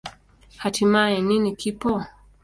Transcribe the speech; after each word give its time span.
Hatimaye, 0.63 1.17
nini 1.27 1.49
kipo? 1.59 1.91